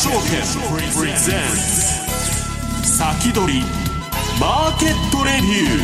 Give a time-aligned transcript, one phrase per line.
[0.00, 0.18] 証券
[0.98, 1.40] プレゼン
[2.82, 3.60] ツ先取り
[4.40, 5.76] マーケットレビュ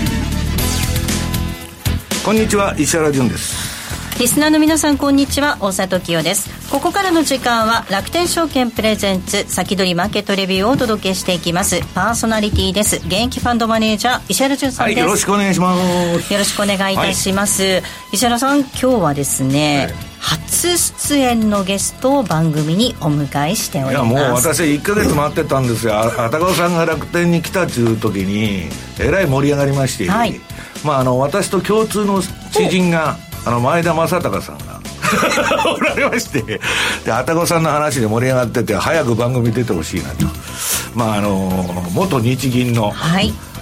[2.23, 4.19] ーこんにちは石原潤です。
[4.19, 5.59] リスナーの皆さんこんにちは。
[5.61, 6.71] 大里清です。
[6.71, 11.83] ここからの時間は楽天証券プレゼンツ先取りマーケットレビューをお届けしていきます。
[11.95, 12.97] パーソナリティです。
[12.97, 16.33] 現役ファンドマネージャー石原潤さんです、はい、よろしくお願いします。
[16.33, 24.11] よろしくお願いいたします、はい、石原さん今日はですね、はい初出演のゲストを番組にお迎えしております。
[24.11, 25.97] いやもう私1か月待ってたんですよ。
[25.97, 28.69] あたかさんが楽天に来たっちゅう時に
[28.99, 30.41] えらい盛り上がりまして、はい、
[30.85, 34.81] まああの私と共通の知人があの前田正孝さんが
[35.73, 36.61] おられまして。
[37.05, 40.27] であたこさんの話で盛り上がってて早く番組出てほしいなと。
[40.97, 42.93] まああの元日銀の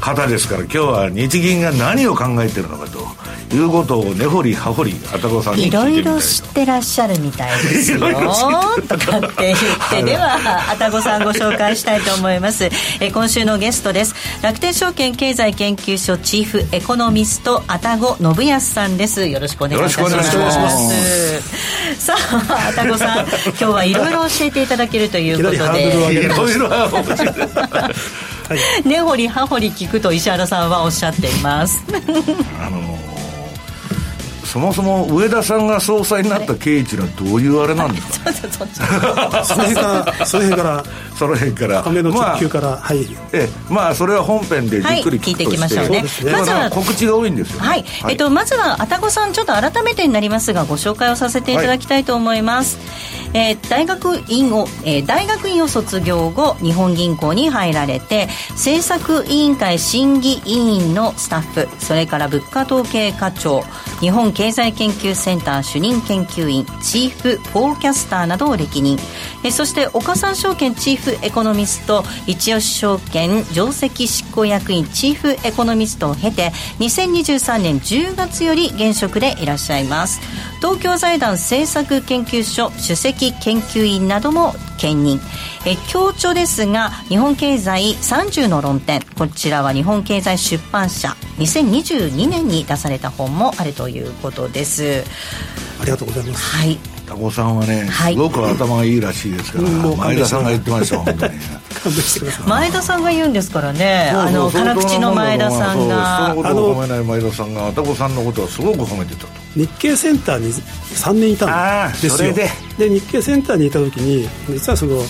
[0.01, 3.07] 方ですから、今日は日銀が何を考えてるのかと
[3.55, 8.01] いうことを根掘り葉掘りあたこさんにいろいろ知ってらっしゃるみたいですよ。
[8.89, 9.59] とかって言っ
[9.91, 10.39] てでは
[10.71, 12.69] あたこさんご紹介したいと思います。
[13.01, 14.15] え今週のゲストです。
[14.43, 19.27] 楽天証券経済研究所チーフエコノミストあたご信康さんです。
[19.27, 21.43] よろしくお願いします。
[21.99, 25.89] さああたごさん今日はいろいろ教えていただけるということで。
[26.15, 26.69] いろいろ
[28.85, 31.83] 根掘り葉掘り聞くと石原さんはおっしゃっています。
[32.61, 32.99] あの
[34.55, 38.33] そもそも上田さんが総裁になった経緯っていうのはどういうあれなんですか、
[39.43, 40.85] その辺からその辺から
[41.17, 41.83] その辺から。
[41.83, 43.49] 亀の直球から、まあ、はいえ。
[43.69, 46.05] まあそれは本編でじっくり聞,、い、聞いていきましょうね。
[46.31, 52.87] まずは告知が多いんですよ、ね、はい、はい、えっとまずはあたごさんちょっと改めてになりますがご紹介をさせていただきたいと思います、はい、
[53.35, 63.63] えー、大学院を、えー、大学院を卒業後日本銀行に入られて政策委員会審議委員のスタッフそれから物価統計課長
[64.01, 68.99] 日本経済研究センター主任研究員チーフフォーキャスターなどを歴任。
[69.45, 80.21] えそして岡三証券チーフエコノミスト一吉証券上席執行役員チーフエコノミストを経て2023年10月より現職でいらっしゃいます。
[80.65, 85.21] 東京財団政策研究所首席研究員なども兼任。
[85.67, 89.03] え強調ですが日本経済30の論点。
[89.19, 95.05] こちらは日本経済出版社2022年に出された本もあるということです。
[95.83, 96.57] ありがとうございます。
[96.57, 96.79] はい。
[97.07, 101.35] タコさんはね、すごく頭がいいらしいですから、前田さんが言ってました本当に
[102.49, 104.11] 前田さんが言うんですからね。
[104.15, 106.33] あの辛口の前田さんが。
[106.33, 112.33] 人のことを褒めない前田さんがタコさんのことはすごく褒めてたと日経センターに3年いたんですよ。
[112.33, 112.49] で。
[112.79, 115.01] で日経センターにいた時に実はその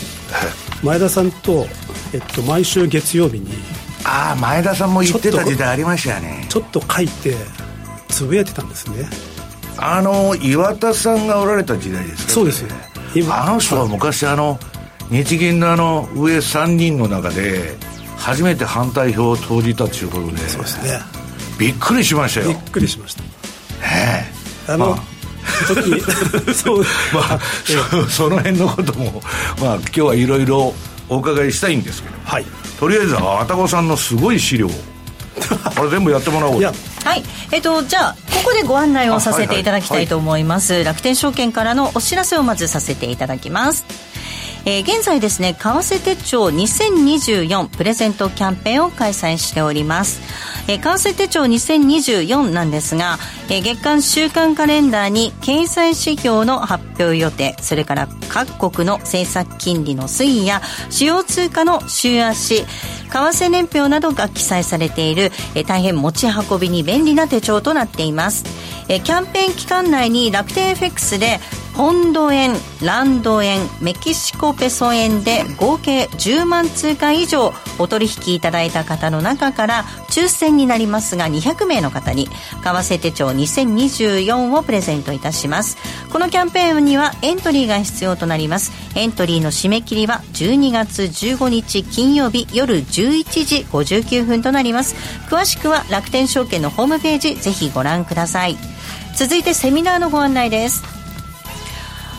[0.82, 1.66] 前田さんと、
[2.12, 3.48] えっと、毎週月曜日に
[4.04, 6.46] ああ前田さんも言ってた時代ありましたよね。
[6.48, 7.34] ちょっと書いて
[8.08, 9.08] つぶやいてたんですね。
[9.78, 12.68] あの岩田さんがおられた時代ですか、そうですよ。
[13.30, 14.58] あの人は昔あの
[15.10, 17.76] 日銀のあの上3人の中で
[18.16, 21.00] 初めて反対票を投じたということでそうですね。
[21.58, 22.48] びっくりしましたよ。
[22.48, 23.22] びっくりしました。
[23.82, 24.33] ええ
[24.68, 25.14] あの、まあ。
[25.68, 26.00] 時
[26.54, 26.80] そう
[27.12, 27.40] まあ、
[28.08, 29.22] その辺のことも、
[29.60, 30.74] まあ、今日はいろいろ
[31.08, 32.46] お伺いしたいんですけど、はい、
[32.80, 34.70] とりあえずあたこさんのすごい資料。
[35.76, 36.70] これ全部やってもらおうは
[37.14, 37.22] い。
[37.50, 40.86] えっとじゃあここでご案内をさせていただきたいと思います、はいはい。
[40.86, 43.84] はい、楽天証券からのお知らせをまずさせていただきます
[44.66, 50.20] えー、現在ですね為替手帳2024プレゼントキャンペーンを開催しております。
[50.66, 53.18] えー、為替手帳2024なんですが、
[53.50, 62.66] えー、月間週間カレンダーに経済指標の発表予定それから各国の政策金利の推移や主要通貨の週足為
[63.10, 65.24] 替年表などが記載されている、
[65.54, 68.44] えー、大変持ち運びに便利な手帳となっています、
[68.88, 71.40] えー、キャンペーン期間内に楽天 FX で
[71.76, 72.52] ポンド円、
[72.84, 82.32] ランド円、メキシコペソ円で合計10万通貨以上お取引いただいた方の中から抽選になりますが200名の方に為
[82.62, 85.76] 替手帳2024をプレゼントいたします。
[86.12, 88.70] このキャンペーンにはエントリーが必要となります。
[88.94, 94.94] エントリーの締め切りは12月15日金曜日夜11時59分となります。
[95.28, 98.56] 詳しくは楽天証券のホームページぜひご覧ください。
[99.16, 100.93] 続いてセミナーのご案内です。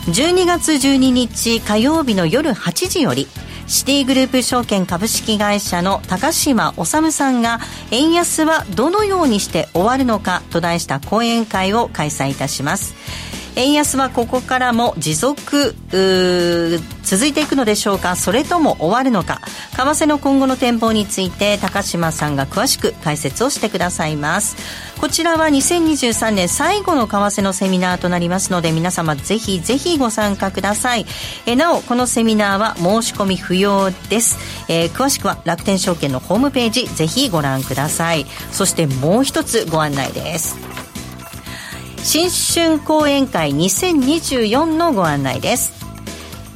[0.06, 3.26] 12月12日火曜日の夜8時より
[3.66, 7.58] シティグループ証券株式会社の高島治さんが
[7.90, 12.94] 円安はどのようにして終わるのかと題した講演会を開催いたします。
[13.56, 15.74] 円安はここからも持続
[17.02, 18.14] 続いていくのでしょうか？
[18.16, 19.40] それとも終わるのか？
[19.72, 24.56] 為替の今後の展望について高島さんが詳しく解説をしてくださいます。
[25.00, 31.06] こちらは2023年最後の為替のセミナーとなりますので皆様ぜひぜひご参加ください。
[31.46, 34.38] えなおこのセミナーは申し込み不要です、
[34.68, 38.26] えー、詳しくは楽天証券のホームページぜひご覧ください。
[38.52, 40.75] そしてもう一つご案内です。
[42.06, 45.72] 新春講演会2024のご案内です。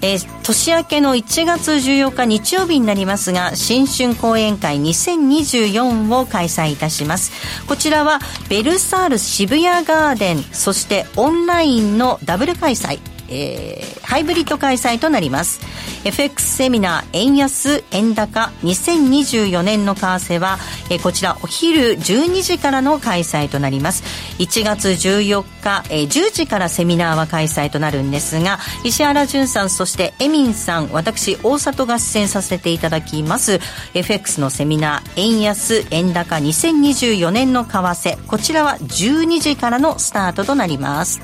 [0.00, 7.32] えー、年明けの1月14日日曜日になりますが、新春講演会2024を開催いたします。
[7.66, 13.00] こちらは、ベルサール渋谷ガーデン、そしてオンラインのダブル開催。
[13.30, 15.60] えー、ハイブリッド開催となります。
[16.04, 20.58] FX セミナー円安円高2024年の為替は、
[20.90, 24.02] えー、こちらお昼12時からの開催となります。
[24.38, 33.60] 1月14日、えー、10時からセミナーは開催となるんですが石原淳さんそしてエミンさん私大里が出演させていただきます。
[33.94, 41.20] FX のセミナー円安円高2024年の為替こちらは12時からのスタートとなります。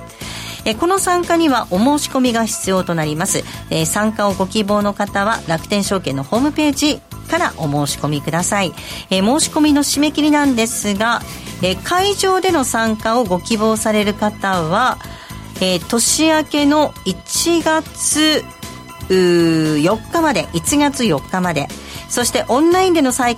[0.67, 8.73] えこの参加にはお申し込みが必要となります、え参加をご希望の方は楽天証券のホームページからお申し込みください、
[9.11, 11.23] え申し込みの締め切りなんですが、
[11.63, 14.99] え会場での参加をご希望される方は、
[15.61, 18.45] え年明けの1月
[19.09, 21.69] 4日まで1月4日まで。
[22.09, 23.37] そしてオンラインでの再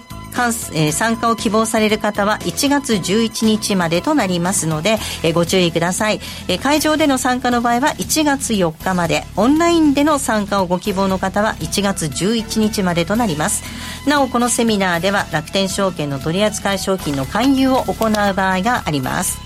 [0.72, 13.64] えー、参加を希望される方は1月11日までとなりますので、えー、ご注意ください、えー、会場での参加の場合は1月4日までオンラインでの参加をご希望の方は1月11日までとなります。
[14.08, 19.38] なおこのセミナーでは楽天証券の取扱い商品の勧誘を行う場合があります。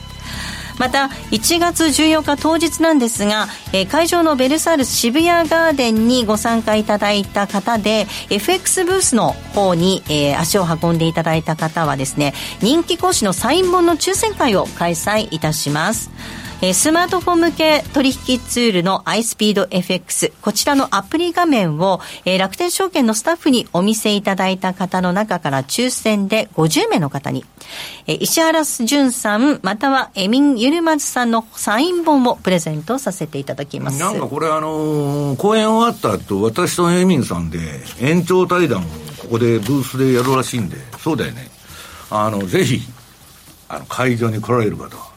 [0.83, 16.11] また1月14日当日なんですが、えー、会場のベルサール渋谷ガーデンにご参加いただいた方で FX ブースの方に、えー、足を運んでいただいた方はですね人気講師のサイン本の抽選会を開催いたします。
[16.65, 27.45] えスマートフォン向け取引ツールの iSpeedFX、こちらのアプリ画面を、え楽天証券のスタッフにお見せいただいた方の中から抽選で50名の方に、
[28.07, 33.99] え石原淳さん、またはエミン・ユルマズさんのサイン本をプレゼントさせていただきます。
[33.99, 37.59] なんかこれあのー、講演終わった後、私とエミンさんで
[38.01, 38.85] 延長対談を
[39.19, 41.51] ここでブースでやるらしいんで、そうだよね。
[42.09, 42.83] あの、ぜひ、
[43.69, 45.12] あの、会場に来られる方は、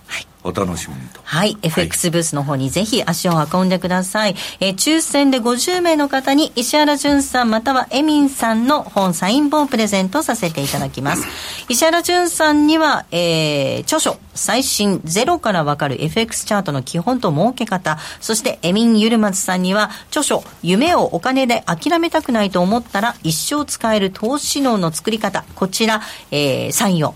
[0.45, 1.19] お楽しみにと。
[1.23, 1.57] はい。
[1.63, 4.35] FX ブースの方にぜひ足を運んでください。
[4.59, 11.25] えー、抽選で50名の方に石原淳さんまたはエミンさんの本サイン本をプレゼントさせていただきます。
[11.67, 27.15] 石原淳さんには、えー、著書、最新ゼロからわかる FX チャートの基本と儲け方、そしてエミン・ユルマズさんには、著書、夢をお金で諦めたくないと思ったら一生使える投資能の作り方、こちら、えー、サインを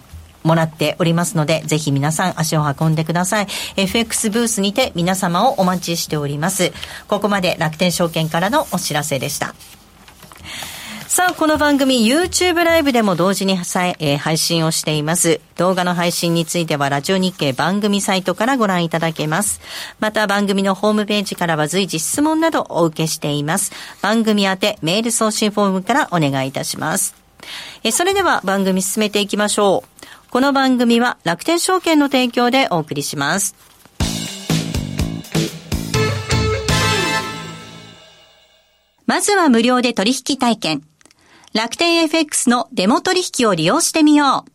[0.49, 3.47] もらっておりますので、ぜひ皆さん足を運んでください。
[3.77, 6.73] FX ブースにて皆様をお待ちしております。
[7.07, 9.53] ここまで楽天証券からのお知らせでした。
[11.07, 15.41] さあ、この番組 YouTube ライブでも同時に、えー、配信をしています。
[15.57, 19.59] 動画の配信についてはラジオ日経番組サイトからご覧いただけます。
[19.99, 23.71] また番組のホームページからは随時質問などお受けしています。
[24.01, 27.15] 番組宛てメール送信フォームからお願いいたします。
[27.83, 29.98] えそれでは番組進めていきましょう。
[30.31, 33.55] この番組は楽天証券の提供でお送りします。
[39.07, 40.83] まずは無料で取引体験。
[41.55, 44.51] 楽天 FX のデモ取引を利用してみよう。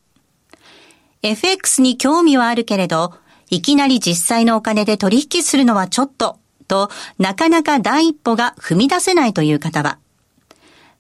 [1.23, 3.13] FX に興味はあるけれど、
[3.51, 6.39] いきなり実際のお金で取引するのはちょっと、
[6.69, 6.89] と
[7.19, 9.99] なかなか第一歩が踏み出せないという方は、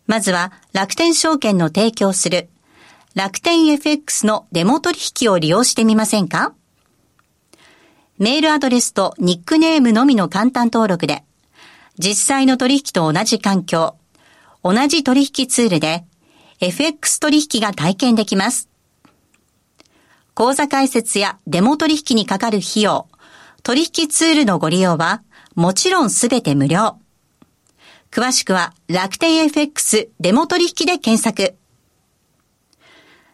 [0.08, 2.48] まずは楽天証券の提供する
[3.14, 6.52] 楽天 FX のデモ取引を利用してみませんか？
[8.18, 11.22] メールアドレスとニックネームのみの簡単登録で、
[11.96, 13.94] 実際の取引と同じ環境、
[14.64, 16.04] 同じ取引ツールで、
[16.58, 18.68] FX 取引が体験できます。
[20.34, 23.06] 口座開設やデモ取引にかかる費用、
[23.62, 25.22] 取引ツールのご利用は、
[25.54, 26.98] もちろんすべて無料。
[28.10, 31.54] 詳しくは楽天 FX デモ取引で検索。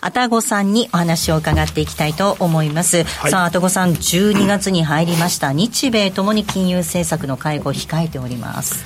[0.00, 3.02] あたごさんにお話を伺っていきたいと思います。
[3.04, 5.52] はい、さあ、あたごさん、12月に入りました。
[5.52, 8.84] 日米ともに金融政策の会合を控えております。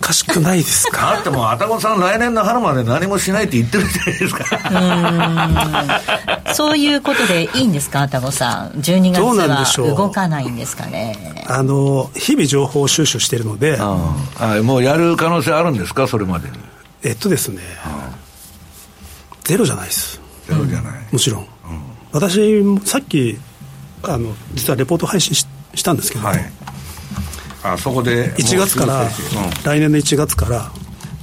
[0.00, 1.14] 難しくないですか？
[1.16, 4.34] だってもうあたごさん来年の春まで何もしないって言ってるじゃないです
[6.46, 6.54] か。
[6.54, 9.20] そういうことでいいんですかあたごさん？12月
[9.80, 11.44] は動かないんですかね。
[11.48, 13.76] あの日々情報収集してるので。
[13.80, 13.86] あ
[14.62, 16.06] もうやる可能性あるんですか？
[16.06, 16.54] それまでに。
[17.02, 17.60] えっとですね
[19.44, 20.20] ゼロじゃないです。
[20.46, 21.48] ゼロじゃない、もちろん、うん、
[22.12, 23.38] 私さっき
[24.02, 26.52] あの実はレポート配信ししたんですけど、はい。
[27.62, 29.08] あそこで1月から、うん、
[29.64, 30.70] 来年の1月から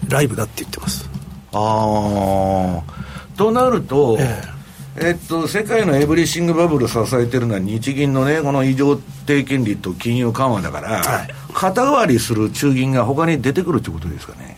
[0.09, 1.09] ライブだって言ってます。
[1.53, 4.61] ああとなると、ええ。
[4.93, 14.57] えっと、世界のエブリシングバブル支えてるのは日銀のね、この異常低金利と金融緩和だから、はい、肩代わりする中銀が他に出てくるってことですかね。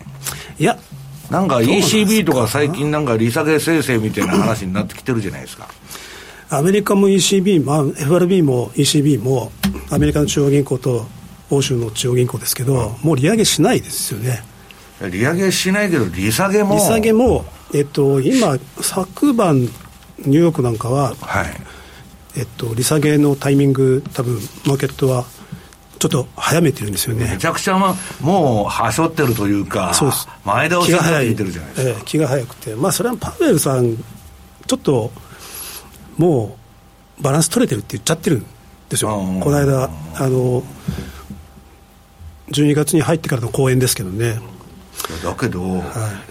[0.58, 0.80] いや、
[1.34, 5.68] なんか ECB とか最近なんか利下げ生成みたいな話になってきてるじゃないですか。
[6.52, 9.52] アメリカも ECB、まあ、FRB も ECB も
[9.90, 11.08] アメリカの中央銀行と
[11.50, 14.44] 欧州の中央銀行ですけど、もう利上げしないですよね。
[15.02, 16.76] 利上げしないけど、利下げも。
[16.76, 21.48] 利下げも、えっと、今、昨晩、ニューヨークなんかは、はい
[22.38, 25.26] えっと、利下げのタイミング、多分マーケットは
[26.04, 27.30] ちょっと早めてるんですよね。
[27.32, 30.28] めちゃくちゃ、ま、もうはしょってるというか、そうです。
[30.44, 33.96] 前倒しが早いてるじゃないですか、えー、気が早くて、まあ、それはパウエルさん、
[34.68, 35.12] ちょっと
[36.18, 36.58] も
[37.18, 38.46] うバランス取れてるって言っちゃってるん
[38.90, 40.62] ですよ、この間、あの
[42.50, 44.42] 12月に入ってからの講演ですけどね。
[45.24, 45.80] だけど、は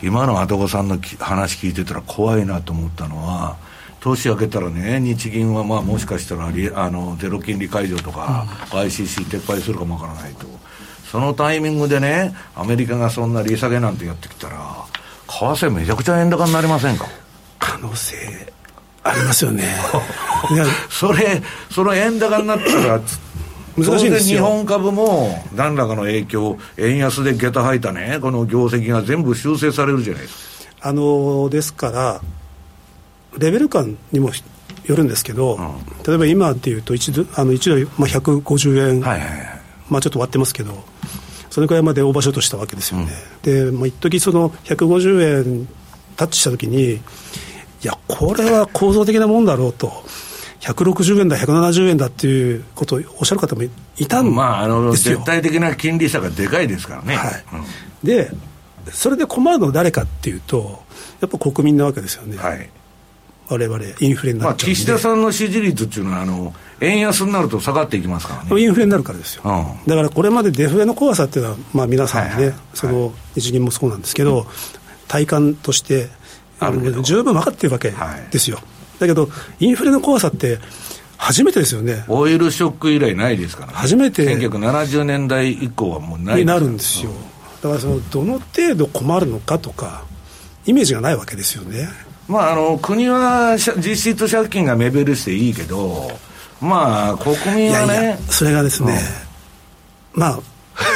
[0.02, 3.56] い、今のあとこさんの話聞いてたら怖いなと思ったのは、
[4.02, 10.46] 年明けたらね、日銀はまあもしかしたらあのゼロ金利解除とか、うん、ICC 撤廃するかもわからないと、
[11.10, 14.56] そのタイミングでね、アメリカがそんな利下げなんてやってきたら、
[15.28, 17.06] 為替めちゃくちゃ円高になりませんか？
[17.60, 18.16] 可能性
[19.04, 19.64] ありますよね。
[20.90, 21.40] それ、
[21.70, 23.00] その円高になったら、
[23.76, 30.88] 難しいんですよ日本株も何らかの影響、円安で下駄吐いたね、この業績が全部修正されるじゃないですか。
[30.88, 32.20] あのですから、
[33.38, 34.30] レベル感にも
[34.84, 40.84] よるんですけど、うん、例えば今でいうと1ド、あの1ドル、まあ、150円、はいはいはい、まあ、ちょっと割ってますけど、
[41.50, 43.12] それくらいまでオーバーショートしたわけですよね。
[43.44, 45.68] うん、で、まあ、一時その150円
[46.16, 47.00] タッチしたときに、い
[47.82, 49.92] や、これは構造的なもんだろうと。
[50.60, 53.68] 160円だ、170円だっていうことをおっしゃる方もい
[54.06, 57.16] たんですよ、まあ、あの絶対的な金利差がでかいですからね。
[57.16, 58.30] はいうん、で、
[58.92, 60.84] それで困るのは誰かっていうと、
[61.20, 62.36] やっぱ国民なわけですよね。
[62.36, 62.70] はい
[63.52, 68.60] 我々インフレになっちゃう岸田さんの支持率っていうのはあの、円安になると下がっていきますからね。
[68.60, 74.46] インフレになるからですよ、うん、だからこれまでデフレの怖さっていうのは、まあ、皆さんね、はいはい、その日銀もそうなんですけど、
[75.08, 76.08] 体感として
[76.58, 77.92] あの十分分かってるわけ
[78.30, 78.56] ですよ。
[78.56, 78.64] はい
[79.02, 79.28] だけど、
[79.58, 80.58] インフレの怖さって、
[81.16, 82.04] 初めてですよね。
[82.08, 83.74] オイルショック以来ないですからね。
[83.76, 84.36] 初めて。
[84.36, 87.10] 1970年代以降はもうないになるんですよ。
[87.62, 90.04] だからその、どの程度困るのかとか、
[90.66, 91.88] イメージがないわけですよね。
[92.28, 96.10] まあ、あの国は実質借金が目減りしていいけど、
[96.60, 97.92] まあ、国民はね。
[97.92, 98.98] いやいやそれがですね、
[100.14, 100.38] うん、まあ、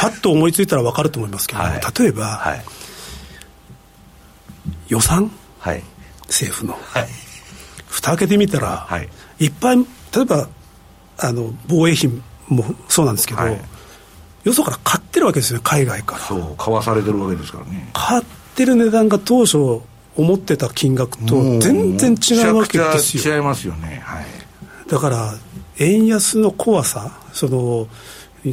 [0.01, 2.65] パッと思いついたら分かると思いますけど、はい、例えば、はい、
[4.89, 5.83] 予算、はい、
[6.27, 7.09] 政府の、はい、
[7.89, 9.85] 蓋開けてみたら、はい、いっぱい、例
[10.23, 10.49] えば
[11.19, 12.11] あの防衛費
[12.49, 13.61] もそうなんですけど、はい、
[14.45, 16.23] よそから買ってるわけですよ、海外から。
[16.23, 17.91] そう、買わされてるわけですからね。
[17.93, 19.83] 買ってる値段が当初、
[20.17, 23.37] 思ってた金額と全然違うわけですよ。
[23.37, 24.01] 違いますよね。
[24.05, 24.27] はい。
[24.89, 25.35] だから、
[25.79, 27.89] 円安の怖さ、その、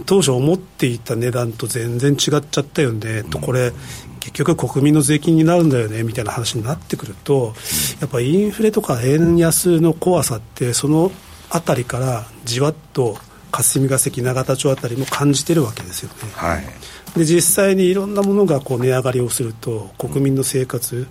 [0.06, 3.72] 当初思っていた値段と全然違っちゃったよね、と、これ、
[4.20, 7.54] 結局国民の税金になるんだよねみたいな話になってくると、
[8.00, 11.12] やっぱりインフレとか円安の怖さって、その
[11.50, 13.18] あたりからじわっと
[13.54, 16.16] 霞が関、永田町あたりも感じてるわけですよね。
[16.34, 16.64] はい、
[17.18, 21.08] で実際にいろんなものがこう値上がりをすると、国民の生活、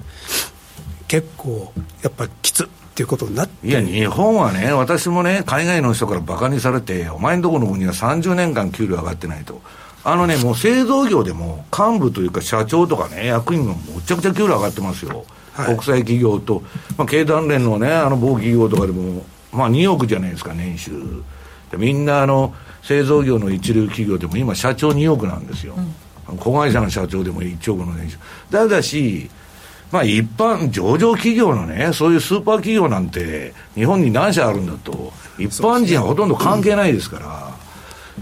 [1.06, 1.72] 結構
[2.02, 9.62] やっぱりきつっていうことになっていや、日本はね、私もね、海外の人からバカにされて、お前んとこの国は30年間給料上がってないと。
[10.04, 15.24] あのね、もう製造業でも幹部というか社長とかね、役員がむちゃくちゃ給料上がってますよ。
[15.52, 16.62] はい、国際企業と、
[16.96, 20.90] まあ、経団連のね、あの某企業とかでも、まあ2億じゃないですか、年収。
[21.76, 25.74] みんなあの、製造業の一流企業でも今社長2億なんですよ。
[26.28, 28.18] うん、子会社の社長でも1億の年収。
[28.50, 29.30] だだし、
[29.90, 37.52] まあ一般、上場企業のね、そういうスーパー企業なんて、日本に何社あるんだと、一般人はほとんど関係ないですから、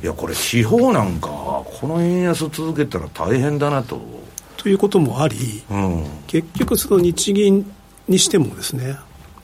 [0.02, 4.00] いや、これ、地方なんか、この円安続けたら大変だなと。
[4.57, 7.71] ということもあり、うん、結局、その日銀
[8.09, 8.97] にしてもですね、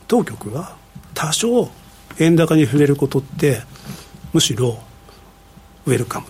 [0.07, 0.75] 当局が
[1.13, 1.69] 多少
[2.19, 3.61] 円高に触れることって、
[4.33, 4.79] むしろ
[5.85, 6.27] ウェルカム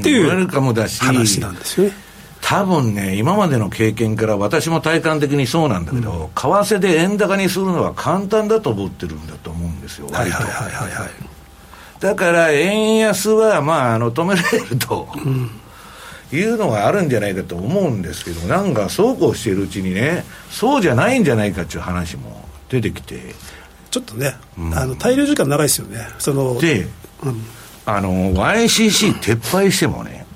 [0.00, 1.94] っていう話なんですよね。
[2.42, 10.38] 多分ね、今までの経験から私も体感的にそうなんだけど、うん、為替で円高にするのは簡単だと思ってるんだと思うんですよ、割と。
[11.98, 15.50] だから円安は、まあ、あの止められると、うん、
[16.32, 23.34] いうのがあるんじゃないかと思うんですけど、なんかそうこうしているうちにね、そうじゃないんじゃないかっていう話も出てきて。
[23.96, 26.06] ちょっとね、うん、あの滞留時間長いですよね。
[26.18, 26.86] そので、
[27.22, 27.42] うん、
[27.86, 30.26] あの、YCC 撤廃してもね、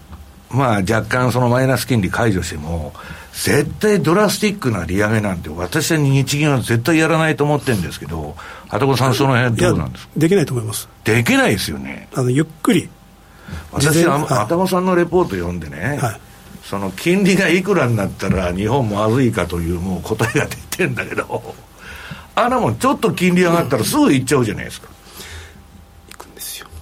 [0.51, 2.95] まあ若干そのマイナス金利解除しても、
[3.35, 8.35] 絶対ドラスティックな利上げなんて、私は日銀は絶対やらないと思ってるんですけど、
[8.69, 10.13] 鳩子さん、その辺どうなんですか？
[10.17, 10.89] できないと思います。
[11.05, 12.09] できないですよね。
[12.15, 12.89] あのゆっくり。
[13.73, 16.21] 私、は鳩子さんのレポート読んでね、はい、
[16.65, 21.55] その金利がいくらになったら日本まずいかというもう答えが出てんだけど、
[22.45, 24.89] あんなもんちょっと金利上がったらすぐ行っちゃうじゃないですか。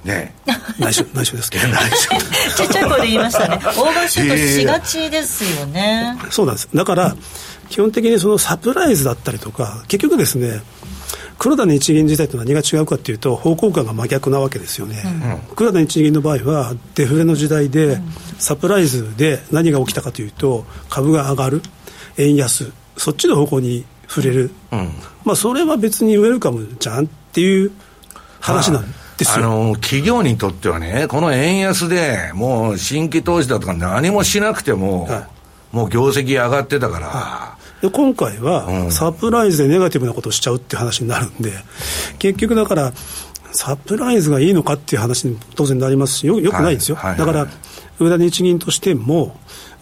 [0.04, 0.34] ね。
[0.78, 1.68] 内緒内緒ですけど。
[1.68, 2.10] 内緒。
[2.56, 3.56] ちっちゃい声で言いましたね。
[3.56, 6.68] オーバーシュートしがちですよね、えー、そうなんです。
[6.74, 7.16] だから
[7.68, 10.62] 基本的にそのサプライズだったりとか結局ですね
[11.38, 18.00] 黒田日銀自体と何が違うかというと方向感が真逆なわけですよね、うん、黒田日銀の場合はデフレの時代で
[18.38, 21.62] サプライズで何が起きたかというと株が上がる
[22.16, 24.88] 円安そっちの方向に触れる、うん、
[25.24, 27.70] まあそれは別にウェルカムじゃんっていう
[28.40, 28.84] 話なん
[29.26, 35.28] あの企業にとってはね、この円安でもう新規投資だとか何もしなくても、は
[35.72, 37.06] い、もう業績上がってたから。
[37.08, 37.82] はい。
[37.82, 41.52] で今回は、サプライズでネガティブなことをしちゃうっていう話になるんで、
[42.18, 42.92] 結局だから、
[43.52, 47.10] サプライズがいいのかっていう話に当然なりますし、よよくないんですよ、はい。
[47.10, 47.48] はい、だから、
[47.98, 49.36] 上田日銀としても、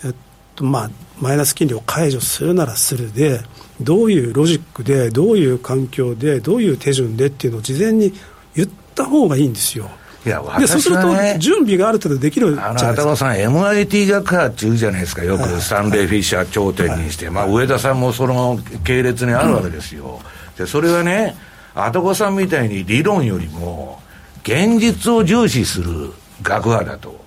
[0.04, 0.25] えっと
[0.60, 0.90] まあ、
[1.20, 3.40] マイナス金利を解除するならするで、
[3.80, 8.12] どういうロジックで、どういう環境で、どういう手順でっていうのを事前に
[8.54, 9.90] 言った方がいいんですよ。
[10.24, 12.90] いや、でそうすると、準備がある程度できるじゃないですか。
[12.92, 20.20] 頭さん、MIT 学科って言うじゃないですか、よく、スタンレー・フィッシャー頂点にして、はい、まあ、上田さんもその系列にあるわけですよ。
[20.58, 21.36] で、それはね、
[21.74, 24.00] あたこさんみたいに理論よりも、
[24.42, 27.24] 現実を重視する学派だと。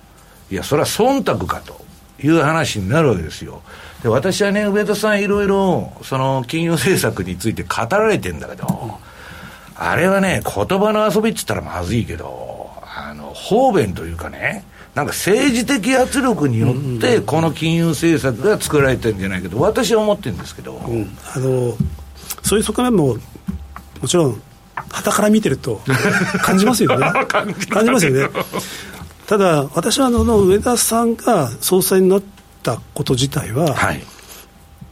[0.50, 1.79] いや、それは忖度かと
[2.22, 3.62] いう話になるわけですよ。
[4.02, 8.98] で、私はね、上田さんいろいろ、その金融政策について語られてんだけど、
[9.74, 21.74] あれはね、言葉の遊びっつったらまずいけど、あの、方便というかね、なんか政治的圧力によって、この金融政策が作られてるんじゃないけど、私は思ってるんですけど、うん、あの
[22.42, 23.16] そういう側面も、
[24.00, 24.42] もちろん、
[24.74, 25.80] はたから見てると
[26.42, 27.06] 感じますよね。
[27.28, 27.54] 感
[27.84, 28.28] じますよね。
[29.30, 32.22] ただ、私はあの上田さんが総裁になっ
[32.64, 34.02] たこと自体は、はい、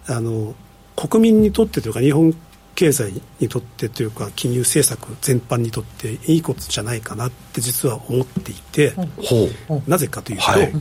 [0.07, 0.55] あの
[0.95, 2.33] 国民にとってというか、日本
[2.77, 8.95] 経済にとってというか金融政策全般にとっていいことじゃないかなって実は思っていて、
[9.89, 10.73] なぜかというと、はい、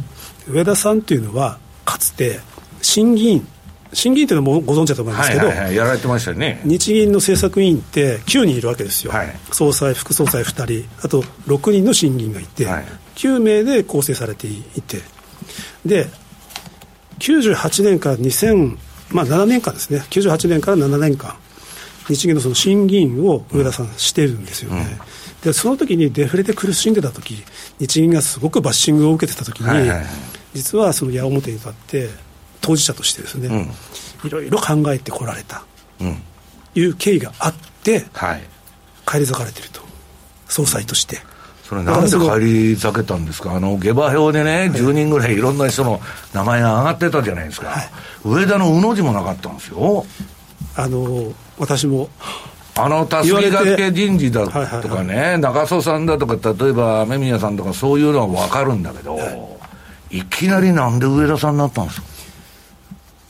[0.48, 2.40] 上田さんというのはかつて
[2.84, 3.48] 審議員
[3.92, 6.62] 審議員というのもご存知だと思いますけど、はいはいはい、やられてましたね。
[6.64, 12.86] 日銀の政策委員って9人いるわけですよ、はい、総裁、副総裁2人、あと6人の審議員がいて、はい、
[13.18, 15.02] 9名で構成されていて、
[15.86, 16.08] で
[17.20, 18.78] 98年から2000、
[19.12, 21.36] まあ、7年間ですね、98年から7年間、
[22.08, 25.00] 日銀のその審議員を上田さんしてるんですよね。
[25.40, 27.44] うん、でその時にデフレで苦しんでた時
[27.80, 30.06] 日銀がすごくバッシングを受けてた時に、はいはいはい、
[30.54, 32.10] 実はその矢面に立って
[32.62, 33.72] 当事者としてですね、
[34.24, 35.64] いろいろ考えてこられた、
[36.00, 36.22] うん、
[36.76, 37.54] いう経緯があっ
[37.84, 38.44] て、はい、
[39.06, 39.82] 返り咲かれてると。
[40.48, 41.18] 総裁として。
[41.68, 46.00] それなんで返り咲けたんですか、あの下馬評でね、10人ぐらいいろんな人の
[46.34, 47.90] 名前が上がってたじゃないですか、はい、
[48.24, 50.06] 上田のうの字もなかったんですよ。
[50.76, 52.10] あの私も。
[52.80, 59.58] あの助けがけ人事だとかね、はいはいはい、中曽さんだとか、例えば雨宮さんとか、そういうのは分かるんだけど、は
[60.12, 62.08] い、いきなりなんで上田さんになったんですか？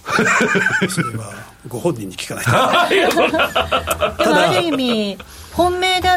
[0.90, 1.32] それは
[1.68, 2.42] ご本人に聞かな
[2.92, 4.22] いと。
[4.24, 5.18] たある意味
[5.54, 6.10] 本命で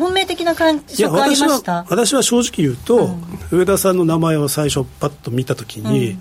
[0.00, 1.86] 本命的な感じがありました？
[1.88, 3.06] 私は正直言うと、
[3.50, 6.20] うん、上田さんの名前を最初パッと見たときに、うん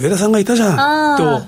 [0.00, 1.46] 上田さんがいたじゃんと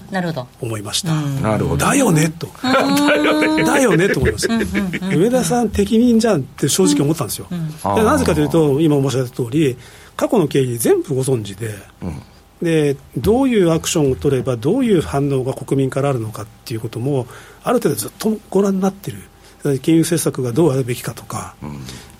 [0.61, 1.13] 思いました。
[1.43, 1.85] なるほど。
[1.85, 2.47] だよねと。
[2.63, 5.17] だよねと思いました。
[5.17, 7.47] 上田さん適任じゃんって正直思ったんですよ。
[7.51, 9.77] でなぜかというと、今申し上げた通り、
[10.17, 11.75] 過去の経緯全部ご存知で、
[12.63, 17.27] でどういうアクションを取ればどういう反応が国民からあるのかっていうことも
[17.65, 19.19] ある程度ずっとご覧になってる
[19.79, 21.55] 金融政策がどうあるべきかとか、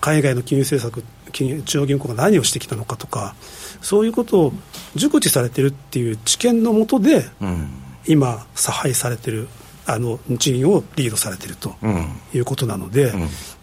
[0.01, 3.35] 海外の金融政策中央銀行が何をしてきたのかとか
[3.81, 4.53] そういうことを
[4.95, 7.25] 熟知されてるっていう知見のもとで、
[8.07, 9.47] 今差配されてる
[9.85, 11.75] あの日銀をリードされてると
[12.33, 13.13] いうことなので、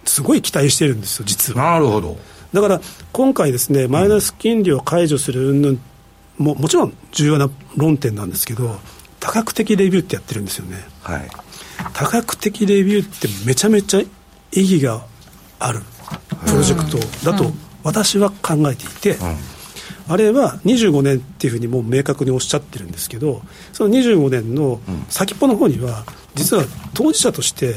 [0.04, 1.72] すごい期待してるんですよ実は。
[1.72, 2.16] なるほど。
[2.54, 2.80] だから
[3.12, 5.78] 今回ですねマイナス金利を解除する云々
[6.38, 8.78] ももちろん重要な論点なんですけど
[9.18, 11.28] 多角的レビューってやってるんですよね、はい、
[11.92, 14.06] 多角的レビューってめちゃめちゃ意
[14.52, 15.04] 義が
[15.58, 15.80] ある
[16.46, 19.18] プロジェクトだと私は考えていて、
[20.08, 27.74] あれは25年っていうふうにもう明確におっしゃってるんですけどその25年の先っぽの方には実は当事者として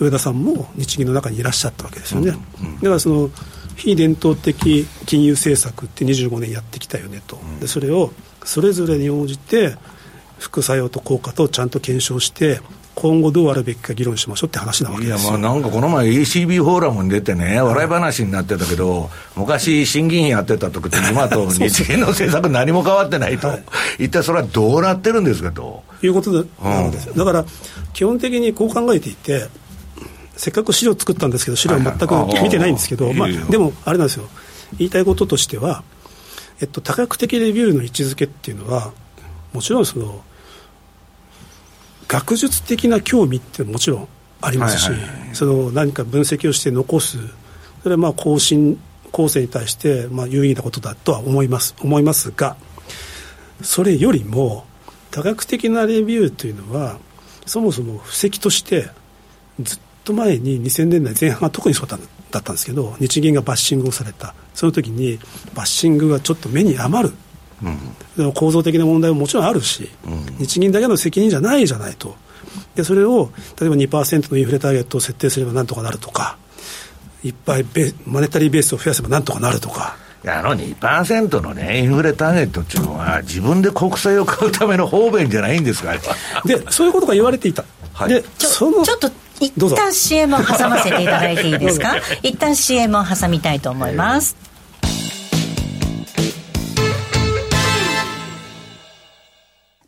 [0.00, 3.30] 上田さんも日銀の中にいらっしゃったわけですよね、だからその
[3.76, 8.12] 非伝統的金融政策って25年やってきたよねと、でそれを
[8.44, 9.76] それぞれに応じて
[10.38, 12.60] 副作用と効果とちゃんと検証して
[12.96, 23.56] 今後どうあるべきか議論しましょうって話なわけですいや、まあなんかこの前 ECB フォーラムに出てね、笑い話になってたけど、昔審議員やってた時と 今と日銀の政策何も変わってないと、は
[23.98, 25.84] い、一体それはどうなってるんですかと。
[26.02, 27.44] いうことで、うん、ですだから
[27.92, 29.46] 基本的にこう考えていて、
[30.36, 34.24] せっかく資料作ったんですけど、資料全く見てないんですけど、まあ、でもあれなんですよ、
[34.78, 35.82] 言いたいこととしては、
[36.62, 38.92] えっと、多角的レビューの位置づけっていうのは、
[39.52, 40.22] もちろんその、
[42.08, 44.08] 学術的な興味ってもちろん
[44.40, 45.08] ありますし、はいはい。
[45.08, 47.18] はい、その何か分析をして残す、
[47.82, 48.78] それはまあ更新、
[49.12, 52.56] 後世に対してまあ有意義なことだとは思います思いますが、
[53.62, 54.66] それよりも、
[55.10, 56.98] 多角的なレビューというのは、
[57.46, 58.90] そもそも布石として、
[59.60, 65.18] ずっと前に2000年代前半は特にそうだったんですけど、日銀がバッシングをされた、その時に
[65.54, 67.14] バッシングがちょっと目に余る。
[68.18, 72.16] うん、構造的な問題ももちろんあるし、うん、日銀だけの責任じゃないじゃないと、
[72.74, 76.36] でそれを例えば2%のインフレターゲットを設定すればなんとかなるとか、
[77.24, 79.96] いっぱいベマネタリーベースを増やせばなんとかなるとか。
[80.24, 85.94] いやあの2%のね、インフレターゲットっていうのは、自分で国債を買うための方便じゃないんですか、
[86.44, 87.64] で、そういうことが言われていた。
[87.92, 91.96] はい、でちょそのちょっと一旦 CM を挟ませていただいていいですか？
[92.22, 94.34] 一旦 CM を挟みたいと思います、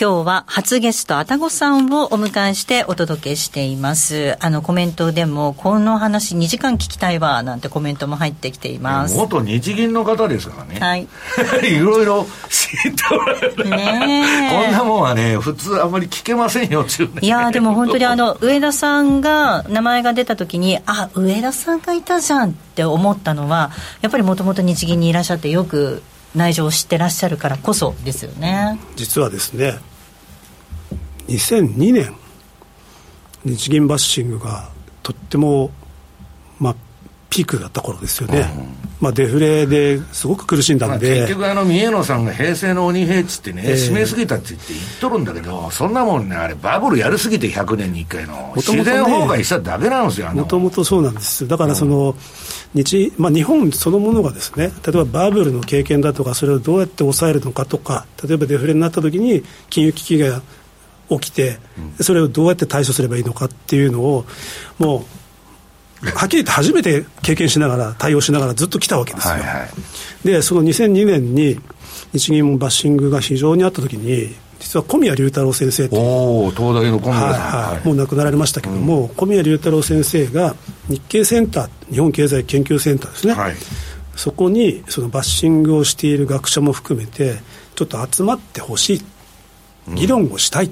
[0.00, 4.34] 今日は初ゲスト、あたごさんをお迎えしてお届けしています。
[4.40, 9.14] あの、コメントでも、この話2時間聞きたいわ、なんてコメントも入ってきています。
[9.18, 10.80] 元日銀の方ですからね。
[10.80, 11.06] はい。
[11.70, 13.68] いろいろ知っておられる。
[13.68, 16.88] ねこんなもんはね、普通あんまり聞けませんよ、ね、
[17.20, 26.02] いやでも本当にあの、上田さんが、名前が出た時に、あ、上田さんがいたじゃんって思ったのは、やっぱりもともと日銀にいらっしゃってよく
[26.34, 28.80] 内情を知ってらっしゃるからこそですよね。
[28.96, 29.78] 実はですね
[31.30, 32.14] 2002年
[33.44, 34.68] 日銀バッシングが
[35.02, 35.70] とっても、
[36.58, 36.76] まあ、
[37.30, 38.66] ピークだった頃ですよね、うん、
[39.00, 52.14] まあ、デフレですごく苦しんだんで、結局、あの三重野さんが平成の鬼平地ってね、えー、締めすぎたって言って言っとるんだけど、そんなもんね、あれ、バブルやりすぎて100年に1回の、自然崩壊しただけなんですよ、もともとそうなんです、だからその、うん。
[52.74, 60.40] 日,、まあ、日本そのものがですね例えばバブルの経験だとかそれをどうやって抑えるのかとか例えばデフレになった時に金融危機が
[61.18, 61.58] 起きて、
[62.00, 64.24] それをどうやって対処すればいいのかっていうのを
[64.78, 65.04] も
[66.02, 69.66] うはっきり言って初めて経験しながら対応しながらずっと来たわけですよ、はいは
[70.24, 71.60] い、でその2002年に
[72.12, 80.54] 日銀もバッシングが非常にあった時に実は小宮隆太郎先生おお東大の小宮さん、はいはい、もう亡くなられましたけども、うん、小宮隆太郎先生が
[80.88, 83.54] 日経センター日本経済研究センターですね、はい、
[84.16, 87.40] そこにそのバッシングをしている学者も含めて
[87.74, 89.04] ちょっと集まってほしい。
[89.94, 90.70] 議論をしたい、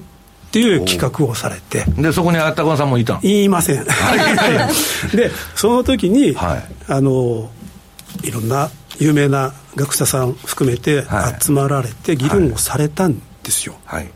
[0.49, 1.85] っていう企画をされて。
[2.01, 3.85] でそこにあったかさんもいた言いません。
[5.15, 7.51] でその時に、はい、あの
[8.23, 11.05] いろんな有名な学者さん含めて
[11.41, 13.77] 集まられて議論をされたんですよ。
[13.85, 14.11] はい、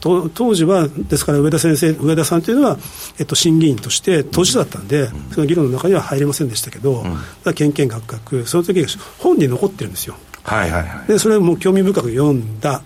[0.00, 2.78] 当時は、ですから上田先生、上田さんというのは、
[3.18, 7.04] えっと、審議員として当事者だったんで、うん、その議論の中には入れませんでしたけど、
[7.44, 8.84] うん、けんけんがくがく、その時
[9.18, 10.16] 本に残ってるんですよ。
[10.44, 12.82] はいはいはい、でそれをもう興味深く読んだ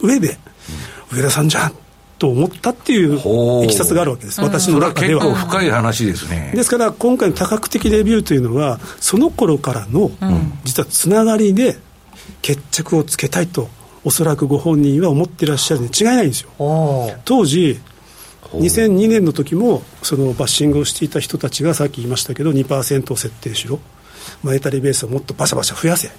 [0.00, 0.38] 上で、
[1.12, 1.72] うん、上田さんじゃん
[2.18, 5.22] と思ったっていういきさつがあるわけです、私の中では。
[5.22, 6.52] 結構深い話ですね。
[6.54, 10.10] ですから、今回の多角的レビューというのは、その頃からの、
[10.64, 11.78] 実はつながりで
[12.42, 13.68] 決着をつけたいと
[14.04, 16.50] おそらくご本人は思ってらっしゃるに違いないんですよ。
[17.24, 17.78] 当時
[18.52, 23.78] 2002年の時もそのバッシングをしていた人たちがさっき言いましたけど2%を設定しろ。
[24.42, 26.10] マネタリーベースをもっとバシャバシャ増やせ、っ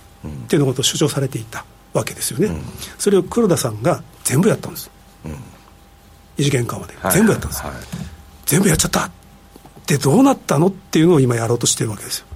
[0.48, 2.62] ていうのことを主張されていたわけですよね、うん、
[2.98, 4.99] それを黒田さんが全部やったんです、うん、
[6.40, 7.74] 異次元緩和で、全部やったんです、はい、
[8.46, 9.12] 全部やっちゃったっ
[9.86, 12.28] てどうなったのっていうのを今やろうとしてるわけですよ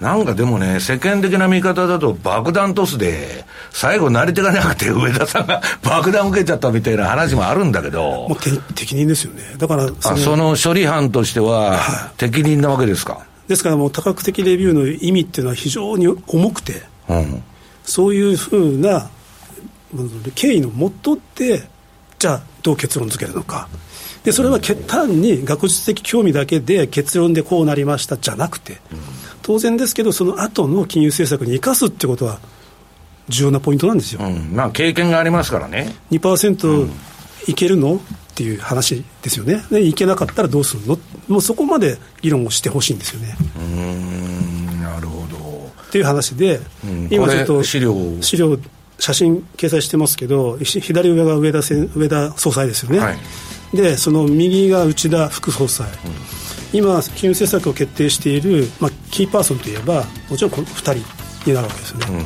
[0.00, 8.26] なんかでもね、世間的な見方だと爆弾トスで、最後慣れてがなくて上田さんが 爆弾受けちゃったみたいな話もあるんだけど。
[8.28, 9.42] もう適任ですよね。
[9.58, 13.26] だからその、その処理班としては、適任なわけですか？
[13.46, 17.42] ですからもう多角的レビューの意味っていうのは非常に重くて、うん、
[17.84, 19.10] そういうふうな
[20.34, 21.68] 経緯のもとで、
[22.18, 23.68] じゃあどう結論付けるのか。
[24.24, 28.98] でそれは単に学術的興味だけで結論でこうなりましたじゃなくて、うん
[29.42, 32.38] 当然ですけど、その後の金融政策に生かすってことは、
[33.28, 35.94] 重要なポイントなんですよ、うん、まあ、経験がありますからね。
[36.10, 36.88] 2%
[37.48, 37.98] いけるの、っ
[38.34, 43.36] ていう話ですよね、でいけなかったらどうするの、もうそこまで議論をしてほしいんですよね。
[43.56, 45.70] うんなるほど。
[45.88, 48.56] っていう話で、うん、今ちょっと資料資料
[49.00, 53.18] 写真掲載してますけど、左上が上田上田総裁ですよね、はい、
[53.76, 55.88] でその右が内田副総裁。
[55.88, 55.94] うん
[56.72, 60.94] 今、金融政策を決定している、まあ、キーパーソンといえばもちろんこの2人
[61.50, 62.24] になるわけですよね、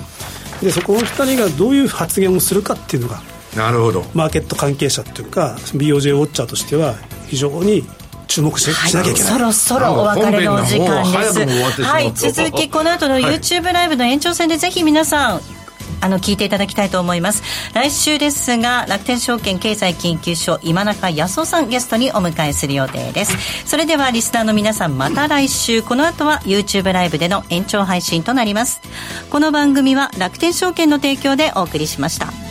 [0.61, 3.23] うん、でそこの2人がどういう発言をするかっていうのが
[3.57, 4.05] なるほど。
[4.15, 6.97] マーケット関係者というか BOJ ウォッチャーとしては
[7.29, 7.85] 非常に
[8.27, 9.33] 注目し,、しなきゃいけない。
[9.33, 11.83] そろそろお別れの時間です。
[11.83, 12.13] はい。
[12.13, 15.41] 続きこの後の YouTube ライブの延長戦でぜひ皆さん
[16.05, 17.43] あの聞いていただきたいと思います。
[17.73, 23.67] 来週ですが楽天証券経済研究所今中康夫さんゲストにお迎えする予定です。
[23.67, 25.83] それではリスナーの皆さんまた来週。
[25.83, 28.83] この後は YouTube ライブでの延長配信となります。
[29.31, 32.44] この番組は楽天証券の提供でお送りしました。